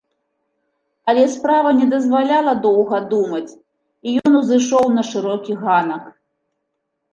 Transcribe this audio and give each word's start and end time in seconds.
Але 1.11 1.25
справа 1.33 1.69
не 1.79 1.87
дазваляла 1.91 2.53
доўга 2.65 3.03
думаць, 3.13 3.51
і 4.07 4.17
ён 4.25 4.31
узышоў 4.41 4.85
на 4.97 5.07
шырокі 5.13 5.61
ганак. 5.63 6.03